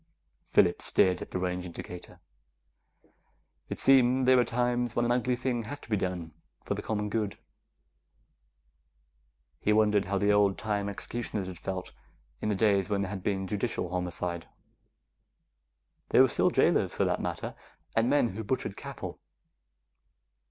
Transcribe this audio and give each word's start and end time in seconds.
Phillips 0.47 0.83
stared 0.85 1.21
at 1.21 1.29
the 1.29 1.37
range 1.37 1.63
indicator. 1.63 2.19
It 3.69 3.79
seemed 3.79 4.25
there 4.25 4.37
were 4.37 4.43
times 4.43 4.95
when 4.95 5.05
an 5.05 5.11
ugly 5.11 5.35
thing 5.35 5.61
had 5.65 5.79
to 5.83 5.89
be 5.91 5.95
done 5.95 6.33
for 6.65 6.73
the 6.73 6.81
common 6.81 7.07
good. 7.07 7.37
He 9.59 9.71
wondered 9.71 10.05
how 10.05 10.17
the 10.17 10.31
old 10.31 10.57
time 10.57 10.89
executioners 10.89 11.45
had 11.45 11.59
felt, 11.59 11.93
in 12.41 12.49
the 12.49 12.55
days 12.55 12.89
when 12.89 13.03
there 13.03 13.11
had 13.11 13.21
been 13.21 13.45
judicial 13.45 13.91
homicide. 13.91 14.47
There 16.09 16.23
were 16.23 16.29
still 16.29 16.49
jailers, 16.49 16.95
for 16.95 17.05
that 17.05 17.21
matter, 17.21 17.53
and 17.95 18.09
men 18.09 18.29
who 18.29 18.43
butchered 18.43 18.75
cattle. 18.75 19.19